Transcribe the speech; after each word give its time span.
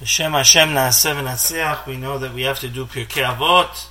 Hashem 0.00 0.30
Hashem 0.30 0.68
Naaseh 0.68 1.84
we 1.84 1.96
know 1.96 2.18
that 2.18 2.32
we 2.32 2.42
have 2.42 2.60
to 2.60 2.68
do 2.68 2.86
Pirkei 2.86 3.24
Avot, 3.24 3.88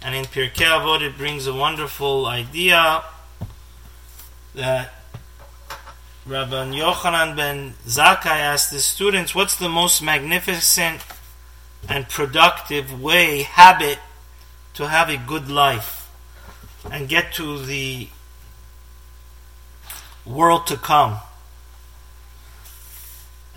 and 0.00 0.14
in 0.14 0.24
Pirkei 0.24 0.64
Avot 0.64 1.02
it 1.02 1.18
brings 1.18 1.46
a 1.46 1.52
wonderful 1.52 2.24
idea 2.24 3.02
that 4.54 4.94
Rabbi 6.24 6.70
Yochanan 6.70 7.36
ben 7.36 7.74
Zakkai 7.86 8.24
asked 8.24 8.72
his 8.72 8.86
students, 8.86 9.34
what's 9.34 9.54
the 9.54 9.68
most 9.68 10.00
magnificent 10.00 11.02
and 11.90 12.08
productive 12.08 12.98
way, 13.02 13.42
habit, 13.42 13.98
to 14.72 14.88
have 14.88 15.10
a 15.10 15.18
good 15.18 15.50
life 15.50 16.10
and 16.90 17.06
get 17.06 17.34
to 17.34 17.58
the 17.58 18.08
world 20.24 20.66
to 20.68 20.78
come? 20.78 21.18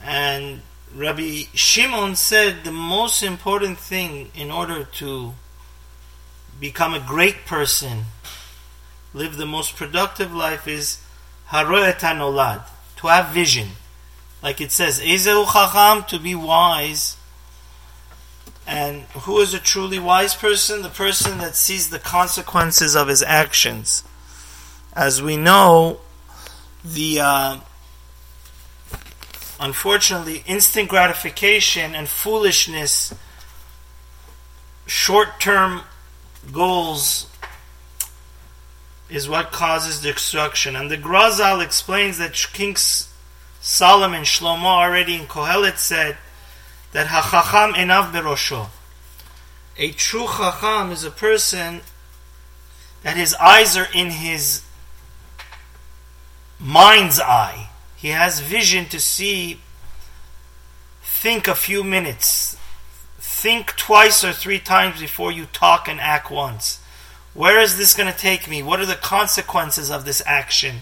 And 0.03 0.63
Rabbi 0.95 1.43
Shimon 1.53 2.15
said 2.15 2.63
the 2.63 2.71
most 2.71 3.21
important 3.21 3.77
thing 3.77 4.31
in 4.35 4.51
order 4.51 4.83
to 4.83 5.33
become 6.59 6.93
a 6.93 6.99
great 6.99 7.45
person, 7.45 8.05
live 9.13 9.37
the 9.37 9.45
most 9.45 9.75
productive 9.75 10.33
life 10.33 10.67
is 10.67 10.99
haroet 11.49 11.99
hanolad, 11.99 12.63
to 12.97 13.07
have 13.07 13.29
vision. 13.29 13.69
Like 14.41 14.61
it 14.61 14.71
says, 14.71 14.99
Ezeu 14.99 15.45
chacham, 15.51 16.03
to 16.09 16.19
be 16.19 16.35
wise. 16.35 17.17
And 18.65 19.03
who 19.25 19.39
is 19.39 19.53
a 19.53 19.59
truly 19.59 19.99
wise 19.99 20.35
person? 20.35 20.81
The 20.81 20.89
person 20.89 21.37
that 21.39 21.55
sees 21.55 21.89
the 21.89 21.99
consequences 21.99 22.95
of 22.95 23.07
his 23.07 23.23
actions. 23.23 24.03
As 24.93 25.21
we 25.21 25.37
know, 25.37 25.99
the 26.83 27.19
uh, 27.21 27.57
unfortunately, 29.59 30.43
instant 30.45 30.89
gratification 30.89 31.95
and 31.95 32.07
foolishness, 32.07 33.13
short 34.85 35.39
term 35.39 35.81
goals, 36.51 37.27
is 39.09 39.29
what 39.29 39.51
causes 39.51 40.01
destruction. 40.01 40.75
And 40.75 40.91
the 40.91 40.97
Grazal 40.97 41.63
explains 41.63 42.17
that 42.17 42.33
King 42.53 42.75
Solomon, 43.61 44.23
Shlomo, 44.23 44.65
already 44.65 45.15
in 45.15 45.25
Kohelet 45.25 45.77
said 45.77 46.17
that 46.91 47.07
Hachacham 47.07 47.73
enav 47.73 48.11
berosho. 48.11 48.67
A 49.77 49.91
true 49.91 50.25
Chacham 50.25 50.91
is 50.91 51.03
a 51.03 51.11
person 51.11 51.81
that 53.03 53.15
his 53.15 53.35
eyes 53.35 53.77
are 53.77 53.87
in 53.93 54.09
his 54.09 54.63
mind's 56.59 57.19
eye 57.19 57.69
he 57.97 58.09
has 58.09 58.39
vision 58.39 58.85
to 58.89 58.99
see, 58.99 59.59
think 61.01 61.47
a 61.47 61.55
few 61.55 61.83
minutes, 61.83 62.55
think 63.17 63.75
twice 63.75 64.23
or 64.23 64.31
three 64.31 64.59
times 64.59 65.01
before 65.01 65.31
you 65.31 65.47
talk 65.47 65.87
and 65.87 65.99
act 65.99 66.29
once. 66.29 66.79
Where 67.33 67.59
is 67.59 67.77
this 67.77 67.95
going 67.95 68.11
to 68.11 68.17
take 68.17 68.47
me? 68.47 68.61
What 68.61 68.79
are 68.79 68.85
the 68.85 68.93
consequences 68.93 69.89
of 69.89 70.05
this 70.05 70.21
action? 70.27 70.77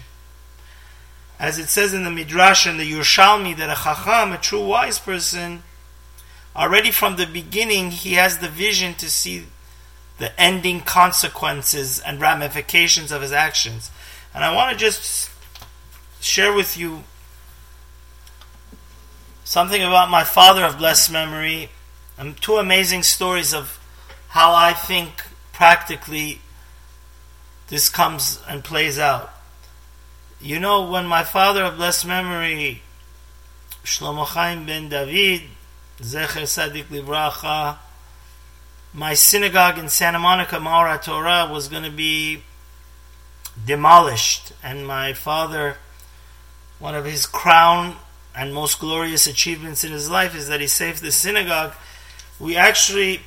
As 1.38 1.58
it 1.58 1.68
says 1.68 1.94
in 1.94 2.04
the 2.04 2.10
Midrash 2.10 2.66
and 2.66 2.78
the 2.78 2.90
Yerushalmi, 2.90 3.56
that 3.56 3.70
a 3.70 3.82
Chacham, 3.82 4.32
a 4.32 4.38
true 4.38 4.66
wise 4.66 4.98
person, 4.98 5.62
already 6.54 6.90
from 6.90 7.16
the 7.16 7.26
beginning, 7.26 7.92
he 7.92 8.14
has 8.14 8.38
the 8.38 8.48
vision 8.48 8.92
to 8.94 9.08
see 9.10 9.46
the 10.18 10.38
ending 10.38 10.80
consequences 10.80 11.98
and 12.00 12.20
ramifications 12.20 13.10
of 13.10 13.22
his 13.22 13.32
actions. 13.32 13.90
And 14.34 14.44
I 14.44 14.54
want 14.54 14.72
to 14.72 14.78
just 14.78 15.30
share 16.26 16.52
with 16.52 16.76
you 16.76 17.04
something 19.44 19.80
about 19.80 20.10
my 20.10 20.24
father 20.24 20.64
of 20.64 20.76
blessed 20.76 21.12
memory, 21.12 21.70
and 22.18 22.36
two 22.40 22.56
amazing 22.56 23.02
stories 23.02 23.54
of 23.54 23.78
how 24.28 24.52
I 24.52 24.72
think 24.72 25.22
practically 25.52 26.40
this 27.68 27.88
comes 27.88 28.40
and 28.48 28.64
plays 28.64 28.98
out. 28.98 29.32
You 30.40 30.58
know, 30.58 30.90
when 30.90 31.06
my 31.06 31.22
father 31.22 31.62
of 31.62 31.76
blessed 31.76 32.06
memory, 32.06 32.82
Shlomo 33.84 34.26
Chaim 34.26 34.66
ben 34.66 34.88
David, 34.88 35.42
Zecher 36.00 36.46
Sadik 36.46 36.88
Livracha, 36.88 37.76
my 38.92 39.14
synagogue 39.14 39.78
in 39.78 39.88
Santa 39.88 40.18
Monica, 40.18 40.56
Maora 40.56 41.00
Torah, 41.00 41.48
was 41.50 41.68
going 41.68 41.84
to 41.84 41.90
be 41.90 42.42
demolished, 43.64 44.52
and 44.62 44.86
my 44.86 45.12
father 45.12 45.76
one 46.78 46.94
of 46.94 47.04
his 47.04 47.26
crown 47.26 47.96
and 48.34 48.52
most 48.52 48.78
glorious 48.78 49.26
achievements 49.26 49.82
in 49.82 49.92
his 49.92 50.10
life 50.10 50.34
is 50.34 50.48
that 50.48 50.60
he 50.60 50.66
saved 50.66 51.02
the 51.02 51.10
synagogue. 51.10 51.72
We 52.38 52.56
actually, 52.56 53.20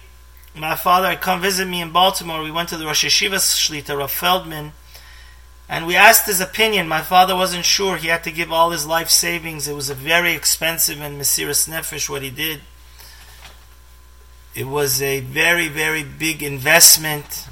my 0.55 0.75
father 0.75 1.09
had 1.09 1.21
come 1.21 1.41
visit 1.41 1.67
me 1.67 1.81
in 1.81 1.91
Baltimore. 1.91 2.43
We 2.43 2.51
went 2.51 2.69
to 2.69 2.77
the 2.77 2.85
Rosh 2.85 3.05
Yeshiva 3.05 3.37
Shlita, 3.37 3.97
Rav 3.97 4.11
Feldman, 4.11 4.73
and 5.67 5.87
we 5.87 5.95
asked 5.95 6.27
his 6.27 6.41
opinion. 6.41 6.87
My 6.87 7.01
father 7.01 7.35
wasn't 7.35 7.65
sure. 7.65 7.97
He 7.97 8.07
had 8.07 8.23
to 8.23 8.31
give 8.31 8.51
all 8.51 8.69
his 8.69 8.85
life 8.85 9.09
savings. 9.09 9.67
It 9.67 9.75
was 9.75 9.89
a 9.89 9.95
very 9.95 10.33
expensive 10.33 11.01
and 11.01 11.19
Mesiris 11.19 11.67
Nefesh 11.67 12.09
what 12.09 12.21
he 12.21 12.29
did. 12.29 12.61
It 14.55 14.65
was 14.65 15.01
a 15.01 15.21
very, 15.21 15.67
very 15.69 16.03
big 16.03 16.43
investment. 16.43 17.47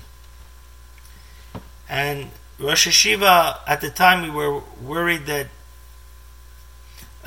And 1.90 2.32
Rosh 2.60 2.88
Yeshiva, 2.88 3.60
at 3.68 3.82
the 3.82 3.90
time, 3.90 4.24
we 4.24 4.30
were 4.30 4.62
worried 4.82 5.28
that 5.28 5.48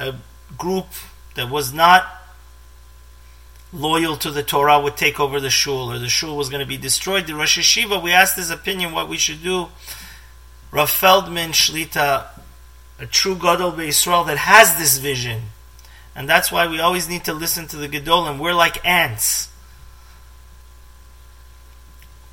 a 0.01 0.17
group 0.57 0.87
that 1.37 1.49
was 1.51 1.73
not 1.73 2.07
loyal 3.73 4.17
to 4.17 4.31
the 4.31 4.43
Torah 4.43 4.81
would 4.81 4.97
take 4.97 5.21
over 5.21 5.39
the 5.39 5.51
shul, 5.51 5.93
or 5.93 5.99
the 5.99 6.09
shul 6.09 6.37
was 6.37 6.49
going 6.49 6.61
to 6.61 6.67
be 6.67 6.77
destroyed. 6.77 7.27
The 7.27 7.35
Rosh 7.35 7.59
Yeshiva, 7.59 8.03
we 8.03 8.13
asked 8.13 8.37
his 8.37 8.51
opinion 8.51 8.93
what 8.93 9.09
we 9.09 9.17
should 9.17 9.43
do. 9.43 9.69
Rav 10.73 10.91
Feldman 10.91 11.51
Shlita, 11.51 12.27
a 12.99 13.07
true 13.07 13.37
Gadol 13.37 13.79
Israel 13.81 14.25
that 14.25 14.39
has 14.39 14.77
this 14.77 14.99
vision, 14.99 15.43
and 16.17 16.29
that's 16.29 16.51
why 16.51 16.67
we 16.67 16.81
always 16.81 17.09
need 17.09 17.25
to 17.25 17.33
listen 17.33 17.67
to 17.69 17.77
the 17.77 17.89
Gedolim. 17.89 18.39
We're 18.39 18.55
like 18.55 18.85
ants 18.85 19.49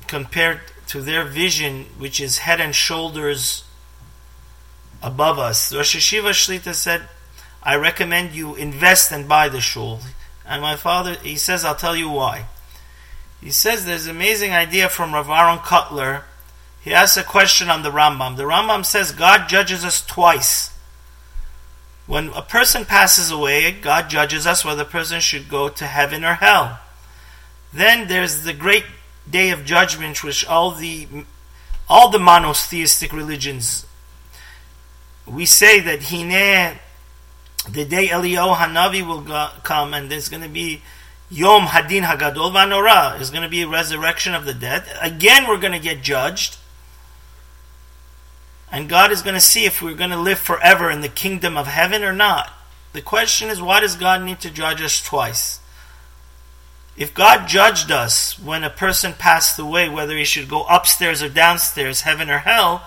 compared 0.06 0.60
to 0.88 1.02
their 1.02 1.24
vision, 1.24 1.86
which 1.98 2.20
is 2.20 2.38
head 2.38 2.60
and 2.60 2.74
shoulders 2.74 3.64
above 5.02 5.38
us. 5.38 5.72
Rosh 5.74 5.96
Yeshiva 5.96 6.30
Shlita 6.30 6.74
said, 6.74 7.02
I 7.68 7.76
recommend 7.76 8.34
you 8.34 8.54
invest 8.54 9.12
and 9.12 9.28
buy 9.28 9.50
the 9.50 9.60
shul. 9.60 10.00
And 10.46 10.62
my 10.62 10.74
father, 10.74 11.16
he 11.22 11.36
says, 11.36 11.66
I'll 11.66 11.74
tell 11.74 11.94
you 11.94 12.08
why. 12.08 12.46
He 13.42 13.50
says 13.50 13.84
there's 13.84 14.06
an 14.06 14.16
amazing 14.16 14.52
idea 14.52 14.88
from 14.88 15.12
Rav 15.12 15.28
Aaron 15.28 15.58
Kotler. 15.58 16.22
He 16.80 16.94
asks 16.94 17.18
a 17.18 17.22
question 17.22 17.68
on 17.68 17.82
the 17.82 17.90
Rambam. 17.90 18.38
The 18.38 18.44
Rambam 18.44 18.86
says 18.86 19.12
God 19.12 19.50
judges 19.50 19.84
us 19.84 20.00
twice. 20.00 20.74
When 22.06 22.30
a 22.30 22.40
person 22.40 22.86
passes 22.86 23.30
away, 23.30 23.70
God 23.70 24.08
judges 24.08 24.46
us 24.46 24.64
whether 24.64 24.84
the 24.84 24.90
person 24.90 25.20
should 25.20 25.50
go 25.50 25.68
to 25.68 25.86
heaven 25.86 26.24
or 26.24 26.36
hell. 26.36 26.80
Then 27.74 28.08
there's 28.08 28.44
the 28.44 28.54
great 28.54 28.86
day 29.30 29.50
of 29.50 29.66
judgment, 29.66 30.24
which 30.24 30.42
all 30.46 30.70
the 30.70 31.06
all 31.86 32.08
the 32.08 32.18
monotheistic 32.18 33.12
religions 33.12 33.84
we 35.26 35.44
say 35.44 35.80
that 35.80 36.04
Hine 36.04 36.78
the 37.72 37.84
day 37.84 38.08
Eliyahu 38.08 38.56
Hanavi 38.56 39.06
will 39.06 39.20
go, 39.20 39.50
come 39.62 39.94
and 39.94 40.10
there's 40.10 40.28
going 40.28 40.42
to 40.42 40.48
be 40.48 40.82
Yom 41.30 41.66
Hadin 41.66 42.02
Hagadol 42.02 42.52
Vanora. 42.52 43.16
There's 43.16 43.30
going 43.30 43.42
to 43.42 43.48
be 43.48 43.62
a 43.62 43.68
resurrection 43.68 44.34
of 44.34 44.44
the 44.44 44.54
dead. 44.54 44.84
Again, 45.00 45.46
we're 45.46 45.58
going 45.58 45.72
to 45.72 45.78
get 45.78 46.02
judged. 46.02 46.56
And 48.70 48.88
God 48.88 49.10
is 49.10 49.22
going 49.22 49.34
to 49.34 49.40
see 49.40 49.64
if 49.64 49.80
we're 49.80 49.94
going 49.94 50.10
to 50.10 50.18
live 50.18 50.38
forever 50.38 50.90
in 50.90 51.00
the 51.00 51.08
kingdom 51.08 51.56
of 51.56 51.66
heaven 51.66 52.02
or 52.02 52.12
not. 52.12 52.50
The 52.92 53.02
question 53.02 53.48
is, 53.48 53.60
why 53.60 53.80
does 53.80 53.96
God 53.96 54.22
need 54.22 54.40
to 54.40 54.50
judge 54.50 54.80
us 54.82 55.02
twice? 55.02 55.60
If 56.96 57.14
God 57.14 57.46
judged 57.46 57.90
us 57.92 58.38
when 58.38 58.64
a 58.64 58.70
person 58.70 59.12
passed 59.12 59.58
away, 59.58 59.88
whether 59.88 60.16
he 60.16 60.24
should 60.24 60.48
go 60.48 60.64
upstairs 60.64 61.22
or 61.22 61.28
downstairs, 61.28 62.00
heaven 62.00 62.28
or 62.28 62.38
hell, 62.38 62.82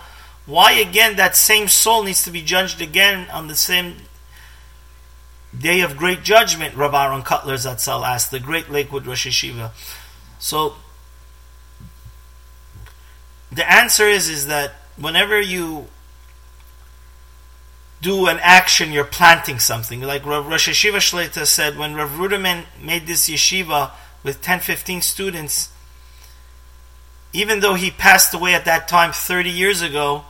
why 0.45 0.73
again 0.73 1.15
that 1.15 1.37
same 1.37 1.67
soul 1.67 2.03
needs 2.03 2.23
to 2.23 2.31
be 2.31 2.41
judged 2.41 2.81
again 2.81 3.29
on 3.29 3.47
the 3.47 3.55
same 3.55 3.95
day 5.61 5.81
of 5.81 5.97
great 5.97 6.23
judgment, 6.23 6.75
Rav 6.75 6.93
Aaron 6.93 7.23
Kotler 7.23 7.55
Zatzal 7.55 8.05
asked, 8.07 8.31
the 8.31 8.39
great 8.39 8.69
Lakewood 8.69 9.05
Rosh 9.05 9.27
Yeshiva. 9.27 9.71
So, 10.39 10.75
the 13.51 13.69
answer 13.69 14.05
is, 14.05 14.29
is 14.29 14.47
that 14.47 14.73
whenever 14.97 15.39
you 15.39 15.87
do 18.01 18.27
an 18.27 18.39
action, 18.41 18.91
you're 18.91 19.03
planting 19.03 19.59
something. 19.59 20.01
Like 20.01 20.25
Rav 20.25 20.47
Rosh 20.47 20.69
Yeshiva 20.69 20.97
Shlita 20.97 21.45
said, 21.45 21.77
when 21.77 21.93
Rav 21.93 22.09
Ruderman 22.11 22.65
made 22.81 23.05
this 23.05 23.29
yeshiva 23.29 23.91
with 24.23 24.41
10, 24.41 24.59
15 24.59 25.01
students, 25.01 25.71
even 27.33 27.59
though 27.59 27.75
he 27.75 27.91
passed 27.91 28.33
away 28.33 28.53
at 28.53 28.65
that 28.65 28.87
time 28.87 29.11
30 29.11 29.49
years 29.49 29.81
ago, 29.81 30.25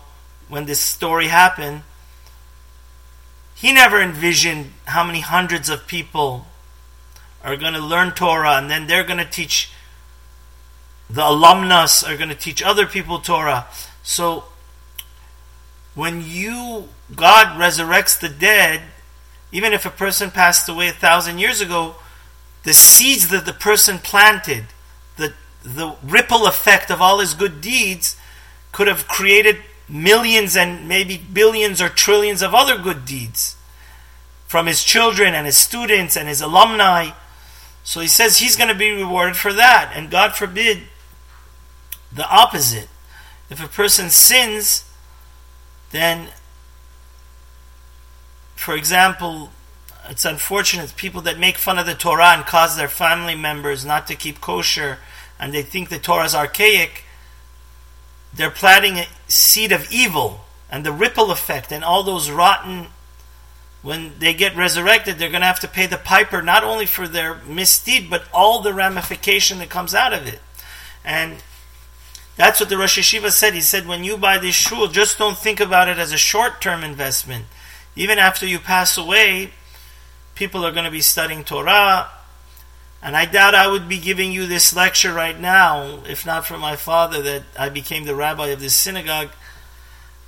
when 0.50 0.66
this 0.66 0.82
story 0.82 1.28
happened, 1.28 1.84
he 3.62 3.72
never 3.72 4.02
envisioned 4.02 4.72
how 4.86 5.04
many 5.04 5.20
hundreds 5.20 5.70
of 5.70 5.86
people 5.86 6.48
are 7.44 7.56
going 7.56 7.74
to 7.74 7.80
learn 7.80 8.12
Torah, 8.12 8.58
and 8.58 8.70
then 8.72 8.88
they're 8.88 9.04
going 9.04 9.20
to 9.20 9.26
teach 9.26 9.72
the 11.08 11.28
alumnus 11.28 12.04
are 12.04 12.16
going 12.16 12.30
to 12.30 12.36
teach 12.36 12.64
other 12.64 12.86
people 12.86 13.20
Torah. 13.20 13.68
So 14.02 14.46
when 15.94 16.24
you 16.26 16.88
God 17.16 17.60
resurrects 17.60 18.20
the 18.20 18.30
dead, 18.30 18.82
even 19.52 19.74
if 19.74 19.86
a 19.86 19.90
person 19.90 20.32
passed 20.32 20.70
away 20.70 20.88
a 20.88 20.94
thousand 20.94 21.40
years 21.40 21.60
ago, 21.60 21.96
the 22.64 22.74
seeds 22.74 23.28
that 23.28 23.46
the 23.46 23.54
person 23.54 24.00
planted, 24.00 24.66
the 25.18 25.34
the 25.64 25.96
ripple 26.02 26.48
effect 26.48 26.90
of 26.90 27.02
all 27.02 27.20
his 27.20 27.34
good 27.34 27.62
deeds, 27.62 28.16
could 28.72 28.88
have 28.88 29.08
created 29.08 29.58
millions 29.92 30.56
and 30.56 30.88
maybe 30.88 31.18
billions 31.18 31.82
or 31.82 31.90
trillions 31.90 32.42
of 32.42 32.56
other 32.56 32.78
good 32.78 33.06
deeds 33.06 33.56
from 34.48 34.66
his 34.66 34.84
children 34.84 35.34
and 35.34 35.46
his 35.46 35.58
students 35.58 36.16
and 36.16 36.28
his 36.28 36.42
alumni. 36.42 37.12
So 37.84 38.00
he 38.00 38.08
says 38.08 38.38
he's 38.38 38.56
going 38.56 38.70
to 38.70 38.76
be 38.76 38.92
rewarded 38.92 39.36
for 39.36 39.54
that. 39.54 39.92
And 39.96 40.10
God 40.10 40.36
forbid 40.36 40.80
the 42.12 42.28
opposite. 42.28 42.88
If 43.50 43.64
a 43.64 43.68
person 43.68 44.10
sins, 44.10 44.86
then, 45.92 46.30
for 48.56 48.76
example, 48.76 49.50
it's 50.10 50.26
unfortunate 50.26 50.96
people 50.96 51.22
that 51.22 51.38
make 51.38 51.58
fun 51.58 51.78
of 51.78 51.86
the 51.86 51.94
Torah 51.94 52.34
and 52.36 52.46
cause 52.46 52.78
their 52.78 52.88
family 52.88 53.36
members 53.36 53.86
not 53.86 54.08
to 54.08 54.16
keep 54.16 54.42
kosher 54.42 55.00
and 55.42 55.52
they 55.52 55.64
think 55.64 55.90
the 55.90 55.98
Torah 55.98 56.26
is 56.26 56.36
archaic, 56.36 57.04
they're 58.34 58.50
planting 58.50 58.98
a 58.98 59.08
seed 59.28 59.72
of 59.72 59.92
evil 59.92 60.42
and 60.70 60.86
the 60.86 60.92
ripple 60.92 61.32
effect 61.32 61.72
and 61.72 61.84
all 61.84 62.04
those 62.04 62.30
rotten 62.30 62.88
when 63.82 64.12
they 64.20 64.34
get 64.34 64.56
resurrected 64.56 65.18
they're 65.18 65.30
going 65.30 65.42
to 65.42 65.48
have 65.48 65.60
to 65.60 65.68
pay 65.68 65.86
the 65.86 65.98
piper 65.98 66.42
not 66.42 66.64
only 66.64 66.86
for 66.86 67.08
their 67.08 67.36
misdeed 67.48 68.10
but 68.10 68.24
all 68.34 68.62
the 68.62 68.74
ramification 68.74 69.60
that 69.60 69.70
comes 69.70 69.94
out 69.94 70.14
of 70.14 70.28
it 70.28 70.40
and 71.04 71.42
that's 72.36 72.60
what 72.60 72.70
the 72.70 72.78
Rosh 72.78 72.98
Yeshiva 72.98 73.30
said. 73.32 73.54
He 73.54 73.62
said, 73.62 73.88
when 73.88 74.04
you 74.04 74.18
buy 74.18 74.38
this 74.38 74.56
shul, 74.56 74.88
just 74.88 75.18
don't 75.18 75.38
think 75.38 75.60
about 75.60 75.90
it 75.90 75.98
as 75.98 76.12
a 76.12 76.18
short 76.18 76.62
term 76.62 76.84
investment. 76.84 77.46
Even 77.96 78.18
after 78.18 78.48
you 78.48 78.58
pass 78.58 78.98
away, 78.98 79.52
people 80.34 80.66
are 80.66 80.72
going 80.72 80.86
to 80.86 80.92
be 80.92 81.02
studying 81.02 81.44
Torah. 81.44 82.10
And 83.04 83.18
I 83.18 83.26
doubt 83.26 83.56
I 83.56 83.68
would 83.68 83.90
be 83.90 84.00
giving 84.00 84.32
you 84.32 84.46
this 84.46 84.76
lecture 84.76 85.14
right 85.14 85.40
now, 85.40 86.00
if 86.08 86.26
not 86.26 86.46
for 86.46 86.58
my 86.58 86.76
father, 86.76 87.22
that 87.24 87.44
I 87.58 87.70
became 87.70 88.06
the 88.06 88.16
rabbi 88.16 88.48
of 88.48 88.60
this 88.60 88.76
synagogue. 88.76 89.30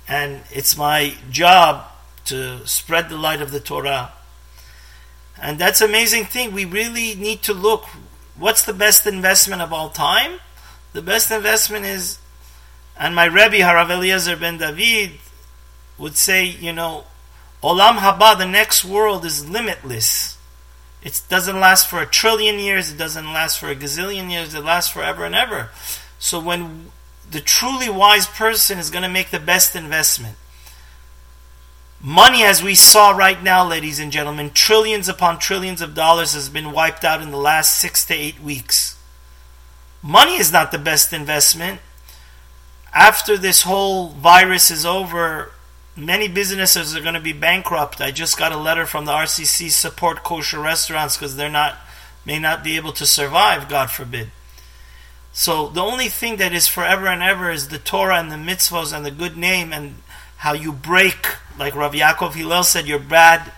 And 0.08 0.40
it's 0.50 0.76
my 0.76 1.14
job 1.30 1.84
to 2.26 2.66
spread 2.66 3.08
the 3.08 3.16
light 3.16 3.40
of 3.40 3.52
the 3.52 3.60
Torah. 3.60 4.12
And 5.40 5.58
that's 5.58 5.80
amazing 5.80 6.24
thing. 6.24 6.52
We 6.52 6.64
really 6.64 7.14
need 7.14 7.42
to 7.42 7.52
look 7.52 7.84
what's 8.36 8.64
the 8.64 8.72
best 8.72 9.06
investment 9.06 9.62
of 9.62 9.72
all 9.72 9.90
time? 9.90 10.40
the 10.94 11.02
best 11.02 11.30
investment 11.30 11.84
is, 11.84 12.18
and 12.98 13.14
my 13.14 13.24
Rebbe 13.24 13.56
Harav 13.56 13.90
Eliezer 13.90 14.36
ben 14.36 14.58
David 14.58 15.18
would 15.98 16.16
say, 16.16 16.44
you 16.44 16.72
know, 16.72 17.04
Olam 17.62 17.98
Haba, 17.98 18.38
the 18.38 18.46
next 18.46 18.84
world 18.84 19.24
is 19.24 19.48
limitless. 19.48 20.33
It 21.04 21.22
doesn't 21.28 21.60
last 21.60 21.88
for 21.88 22.00
a 22.00 22.06
trillion 22.06 22.58
years, 22.58 22.90
it 22.90 22.96
doesn't 22.96 23.26
last 23.26 23.60
for 23.60 23.68
a 23.68 23.76
gazillion 23.76 24.30
years, 24.30 24.54
it 24.54 24.64
lasts 24.64 24.90
forever 24.90 25.24
and 25.24 25.34
ever. 25.34 25.68
So 26.18 26.40
when 26.40 26.90
the 27.30 27.40
truly 27.40 27.90
wise 27.90 28.26
person 28.26 28.78
is 28.78 28.90
going 28.90 29.02
to 29.02 29.08
make 29.08 29.30
the 29.30 29.38
best 29.38 29.76
investment, 29.76 30.36
Money, 32.06 32.42
as 32.44 32.62
we 32.62 32.74
saw 32.74 33.12
right 33.12 33.42
now, 33.42 33.66
ladies 33.66 33.98
and 33.98 34.12
gentlemen, 34.12 34.50
trillions 34.50 35.08
upon 35.08 35.38
trillions 35.38 35.80
of 35.80 35.94
dollars 35.94 36.34
has 36.34 36.50
been 36.50 36.70
wiped 36.70 37.02
out 37.02 37.22
in 37.22 37.30
the 37.30 37.38
last 37.38 37.80
six 37.80 38.04
to 38.04 38.12
eight 38.12 38.38
weeks. 38.40 38.98
Money 40.02 40.36
is 40.36 40.52
not 40.52 40.70
the 40.70 40.76
best 40.76 41.14
investment. 41.14 41.80
After 42.92 43.38
this 43.38 43.62
whole 43.62 44.08
virus 44.10 44.70
is 44.70 44.84
over, 44.84 45.52
many 45.96 46.28
businesses 46.28 46.96
are 46.96 47.00
going 47.00 47.14
to 47.14 47.20
be 47.20 47.32
bankrupt. 47.32 48.00
I 48.00 48.10
just 48.10 48.38
got 48.38 48.52
a 48.52 48.56
letter 48.56 48.86
from 48.86 49.04
the 49.04 49.12
RCC 49.12 49.70
support 49.70 50.22
kosher 50.22 50.60
restaurants 50.60 51.16
because 51.16 51.36
they're 51.36 51.48
not 51.48 51.76
may 52.24 52.38
not 52.38 52.64
be 52.64 52.76
able 52.76 52.92
to 52.92 53.04
survive, 53.04 53.68
God 53.68 53.90
forbid. 53.90 54.30
So 55.32 55.68
the 55.68 55.82
only 55.82 56.08
thing 56.08 56.36
that 56.36 56.54
is 56.54 56.66
forever 56.66 57.06
and 57.06 57.22
ever 57.22 57.50
is 57.50 57.68
the 57.68 57.78
Torah 57.78 58.18
and 58.18 58.32
the 58.32 58.36
mitzvahs 58.36 58.96
and 58.96 59.04
the 59.04 59.10
good 59.10 59.36
name 59.36 59.72
and 59.72 59.96
how 60.38 60.54
you 60.54 60.72
break, 60.72 61.26
like 61.58 61.74
Rav 61.74 61.92
Yaakov 61.92 62.34
Hillel 62.34 62.64
said, 62.64 62.86
your 62.86 62.98
bad 62.98 63.52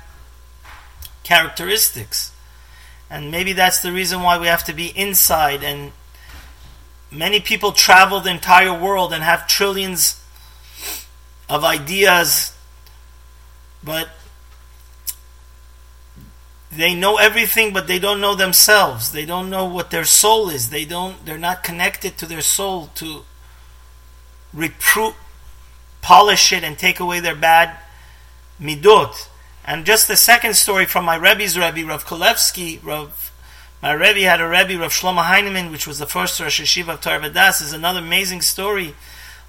characteristics. 1.22 2.32
And 3.08 3.30
maybe 3.30 3.52
that's 3.52 3.82
the 3.82 3.92
reason 3.92 4.22
why 4.22 4.36
we 4.38 4.48
have 4.48 4.64
to 4.64 4.72
be 4.72 4.88
inside 4.98 5.62
and 5.62 5.92
Many 7.10 7.40
people 7.40 7.72
travel 7.72 8.20
the 8.20 8.30
entire 8.30 8.76
world 8.76 9.12
and 9.12 9.22
have 9.22 9.46
trillions 9.46 10.20
of 11.48 11.64
ideas, 11.64 12.52
but 13.82 14.08
they 16.70 16.94
know 16.94 17.16
everything 17.16 17.72
but 17.72 17.86
they 17.86 17.98
don't 17.98 18.20
know 18.20 18.34
themselves 18.34 19.12
they 19.12 19.24
don't 19.24 19.48
know 19.48 19.64
what 19.64 19.90
their 19.90 20.04
soul 20.04 20.50
is 20.50 20.68
they 20.68 20.84
don't 20.84 21.24
they're 21.24 21.38
not 21.38 21.62
connected 21.62 22.18
to 22.18 22.26
their 22.26 22.42
soul 22.42 22.90
to 22.94 23.24
reprove 24.52 25.14
polish 26.02 26.52
it 26.52 26.64
and 26.64 26.76
take 26.76 27.00
away 27.00 27.20
their 27.20 27.36
bad 27.36 27.78
midot 28.60 29.28
and 29.64 29.86
just 29.86 30.06
the 30.06 30.16
second 30.16 30.54
story 30.54 30.84
from 30.84 31.04
my 31.04 31.16
Rebbe's 31.16 31.56
Rebbe 31.56 31.86
Rav 31.86 32.04
Kolevsky 32.04 32.84
Rav 32.84 33.26
my 33.82 33.92
Rebbe 33.92 34.20
had 34.20 34.40
a 34.40 34.48
Rebbe, 34.48 34.80
Rav 34.80 34.90
Shlomo 34.90 35.22
Heinemann, 35.22 35.70
which 35.70 35.86
was 35.86 35.98
the 35.98 36.06
first 36.06 36.40
Rosh 36.40 36.60
Yeshiva 36.60 36.94
of 36.94 37.00
Torah 37.00 37.20
Vodaas. 37.20 37.60
is 37.60 37.72
another 37.72 38.00
amazing 38.00 38.40
story. 38.40 38.94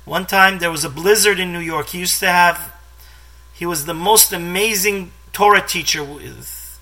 One 0.07 0.25
time 0.25 0.59
there 0.59 0.71
was 0.71 0.85
a 0.85 0.89
blizzard 0.89 1.37
in 1.37 1.51
New 1.51 1.59
York. 1.59 1.89
He 1.89 1.99
used 1.99 2.21
to 2.21 2.29
have, 2.29 2.73
he 3.53 3.65
was 3.65 3.85
the 3.85 3.93
most 3.93 4.31
amazing 4.31 5.11
Torah 5.33 5.61
teacher. 5.61 6.01
With, 6.01 6.79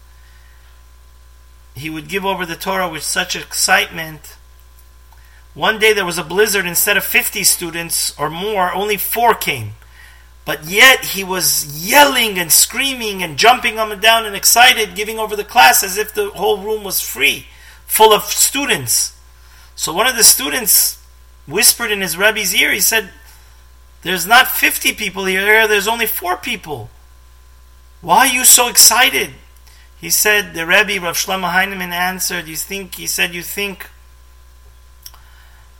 he 1.73 1.89
would 1.89 2.07
give 2.07 2.23
over 2.23 2.45
the 2.45 2.55
Torah 2.55 2.87
with 2.87 3.01
such 3.01 3.35
excitement. 3.35 4.37
One 5.55 5.79
day 5.79 5.91
there 5.91 6.05
was 6.05 6.19
a 6.19 6.23
blizzard. 6.23 6.67
Instead 6.67 6.97
of 6.97 7.03
50 7.03 7.43
students 7.43 8.15
or 8.19 8.29
more, 8.29 8.71
only 8.71 8.95
four 8.95 9.33
came. 9.33 9.71
But 10.45 10.65
yet 10.65 11.03
he 11.03 11.23
was 11.23 11.89
yelling 11.89 12.37
and 12.37 12.51
screaming 12.51 13.23
and 13.23 13.39
jumping 13.39 13.79
up 13.79 13.89
and 13.89 13.99
down 13.99 14.27
and 14.27 14.35
excited, 14.35 14.93
giving 14.93 15.17
over 15.17 15.35
the 15.35 15.43
class 15.43 15.81
as 15.81 15.97
if 15.97 16.13
the 16.13 16.29
whole 16.29 16.59
room 16.59 16.83
was 16.83 17.01
free, 17.01 17.47
full 17.87 18.13
of 18.13 18.25
students. 18.25 19.17
So 19.75 19.91
one 19.91 20.05
of 20.05 20.15
the 20.15 20.23
students 20.23 21.03
whispered 21.45 21.91
in 21.91 22.01
his 22.01 22.17
Rebbe's 22.17 22.55
ear, 22.55 22.71
he 22.71 22.79
said, 22.79 23.09
There's 24.01 24.25
not 24.25 24.47
50 24.47 24.93
people 24.93 25.25
here, 25.25 25.67
there's 25.67 25.87
only 25.87 26.05
four 26.05 26.37
people. 26.37 26.89
Why 28.01 28.27
are 28.27 28.33
you 28.33 28.45
so 28.45 28.67
excited? 28.67 29.31
He 29.99 30.09
said, 30.09 30.53
the 30.53 30.65
Rebbe, 30.65 31.03
Rav 31.03 31.15
Shlomo 31.15 31.49
Heinemann 31.51 31.93
answered, 31.93 32.47
You 32.47 32.55
think, 32.55 32.95
he 32.95 33.07
said, 33.07 33.33
You 33.33 33.41
think 33.41 33.89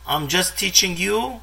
I'm 0.06 0.28
just 0.28 0.58
teaching 0.58 0.96
you 0.96 1.40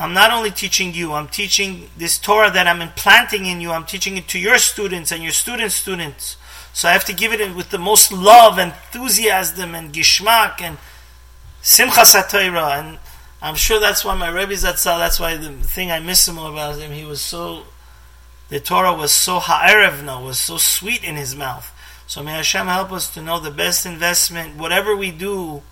I'm 0.00 0.14
not 0.14 0.32
only 0.32 0.50
teaching 0.50 0.94
you, 0.94 1.12
I'm 1.12 1.28
teaching 1.28 1.90
this 1.94 2.18
Torah 2.18 2.50
that 2.50 2.66
I'm 2.66 2.80
implanting 2.80 3.44
in 3.44 3.60
you, 3.60 3.70
I'm 3.70 3.84
teaching 3.84 4.16
it 4.16 4.28
to 4.28 4.38
your 4.38 4.56
students 4.56 5.12
and 5.12 5.22
your 5.22 5.32
students' 5.32 5.74
students. 5.74 6.38
So 6.72 6.88
I 6.88 6.92
have 6.92 7.04
to 7.04 7.12
give 7.12 7.34
it 7.34 7.54
with 7.54 7.68
the 7.68 7.78
most 7.78 8.10
love, 8.10 8.58
enthusiasm, 8.58 9.74
and 9.74 9.92
gishmak, 9.92 10.62
and 10.62 10.78
simcha 11.60 12.00
satayra. 12.00 12.78
And 12.78 12.98
I'm 13.42 13.54
sure 13.54 13.80
that's 13.80 14.04
why 14.04 14.14
my 14.14 14.28
Rebbe 14.28 14.52
Zatzal, 14.52 14.98
that's 14.98 15.18
why 15.18 15.36
the 15.36 15.50
thing 15.50 15.90
I 15.90 16.00
miss 16.00 16.28
him 16.28 16.38
about 16.38 16.78
him, 16.78 16.92
he 16.92 17.04
was 17.04 17.20
so, 17.20 17.64
the 18.48 18.60
Torah 18.60 18.94
was 18.94 19.12
so 19.12 19.38
ha'erevna, 19.38 20.22
was 20.22 20.38
so 20.38 20.58
sweet 20.58 21.02
in 21.02 21.16
his 21.16 21.34
mouth. 21.34 21.72
So 22.06 22.22
may 22.22 22.32
Hashem 22.32 22.66
help 22.66 22.92
us 22.92 23.12
to 23.14 23.22
know 23.22 23.40
the 23.40 23.50
best 23.50 23.86
investment, 23.86 24.56
whatever 24.56 24.94
we 24.94 25.10
do, 25.10 25.62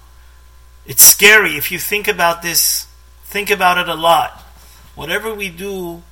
it's 0.87 1.03
scary 1.03 1.57
if 1.57 1.71
you 1.71 1.79
think 1.79 2.09
about 2.09 2.41
this 2.41 2.89
Think 3.29 3.51
about 3.51 3.77
it 3.77 3.91
a 3.91 3.95
lot. 3.95 4.43
Whatever 4.95 5.35
we 5.35 5.51
do, 5.51 6.03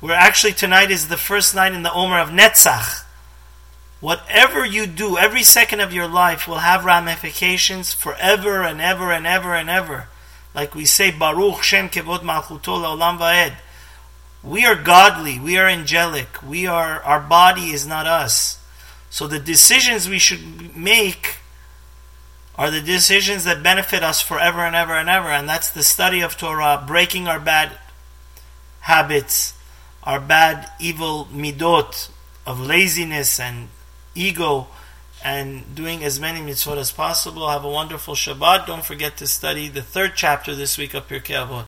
we're 0.00 0.14
actually 0.14 0.54
tonight 0.54 0.90
is 0.90 1.08
the 1.08 1.18
first 1.18 1.54
night 1.54 1.74
in 1.74 1.82
the 1.82 1.92
Omer 1.92 2.18
of 2.18 2.30
Netzach. 2.30 3.04
Whatever 4.00 4.64
you 4.64 4.86
do, 4.86 5.18
every 5.18 5.42
second 5.42 5.80
of 5.80 5.92
your 5.92 6.08
life 6.08 6.48
will 6.48 6.60
have 6.60 6.86
ramifications 6.86 7.92
forever 7.92 8.62
and 8.62 8.80
ever 8.80 9.12
and 9.12 9.26
ever 9.26 9.54
and 9.54 9.68
ever. 9.68 10.08
Like 10.54 10.74
we 10.74 10.84
say, 10.84 11.10
Baruch 11.10 11.62
Shem 11.62 11.88
Kevod 11.88 12.20
Malchuto 12.20 12.82
Olam 12.82 13.18
Vaed. 13.18 13.56
We 14.42 14.66
are 14.66 14.76
godly, 14.76 15.40
we 15.40 15.56
are 15.56 15.66
angelic, 15.66 16.42
we 16.42 16.66
are 16.66 17.00
our 17.02 17.20
body 17.20 17.70
is 17.70 17.86
not 17.86 18.06
us. 18.06 18.60
So 19.08 19.26
the 19.26 19.38
decisions 19.38 20.08
we 20.08 20.18
should 20.18 20.76
make 20.76 21.36
are 22.56 22.70
the 22.70 22.80
decisions 22.80 23.44
that 23.44 23.62
benefit 23.62 24.02
us 24.02 24.20
forever 24.20 24.60
and 24.60 24.76
ever 24.76 24.94
and 24.94 25.08
ever. 25.08 25.28
And 25.28 25.48
that's 25.48 25.70
the 25.70 25.82
study 25.82 26.20
of 26.20 26.36
Torah, 26.36 26.84
breaking 26.86 27.26
our 27.26 27.40
bad 27.40 27.72
habits, 28.80 29.54
our 30.02 30.20
bad, 30.20 30.70
evil 30.78 31.26
midot 31.32 32.10
of 32.46 32.60
laziness 32.60 33.40
and 33.40 33.68
ego, 34.14 34.68
and 35.24 35.74
doing 35.74 36.04
as 36.04 36.20
many 36.20 36.40
mitzvot 36.40 36.76
as 36.76 36.92
possible. 36.92 37.48
Have 37.48 37.64
a 37.64 37.70
wonderful 37.70 38.14
Shabbat. 38.14 38.66
Don't 38.66 38.84
forget 38.84 39.16
to 39.16 39.26
study 39.26 39.68
the 39.68 39.80
third 39.80 40.12
chapter 40.14 40.54
this 40.54 40.76
week 40.76 40.92
of 40.92 41.08
Pirkei 41.08 41.34
Avot. 41.34 41.62